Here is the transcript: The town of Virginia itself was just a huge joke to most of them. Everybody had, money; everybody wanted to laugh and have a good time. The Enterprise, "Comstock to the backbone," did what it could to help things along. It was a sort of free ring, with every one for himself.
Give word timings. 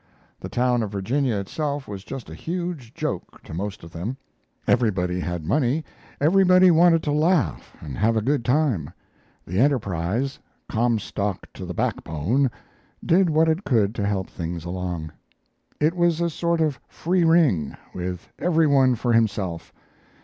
The 0.39 0.49
town 0.49 0.81
of 0.81 0.89
Virginia 0.91 1.35
itself 1.35 1.87
was 1.87 2.03
just 2.03 2.27
a 2.27 2.33
huge 2.33 2.91
joke 2.95 3.39
to 3.43 3.53
most 3.53 3.83
of 3.83 3.91
them. 3.91 4.17
Everybody 4.65 5.19
had, 5.19 5.45
money; 5.45 5.85
everybody 6.19 6.71
wanted 6.71 7.03
to 7.03 7.11
laugh 7.11 7.77
and 7.81 7.99
have 7.99 8.17
a 8.17 8.21
good 8.23 8.43
time. 8.43 8.89
The 9.45 9.59
Enterprise, 9.59 10.39
"Comstock 10.67 11.53
to 11.53 11.65
the 11.65 11.75
backbone," 11.75 12.49
did 13.05 13.29
what 13.29 13.47
it 13.47 13.63
could 13.63 13.93
to 13.93 14.03
help 14.07 14.27
things 14.27 14.65
along. 14.65 15.11
It 15.79 15.95
was 15.95 16.19
a 16.19 16.31
sort 16.31 16.61
of 16.61 16.79
free 16.87 17.23
ring, 17.23 17.77
with 17.93 18.27
every 18.39 18.65
one 18.65 18.95
for 18.95 19.13
himself. 19.13 19.71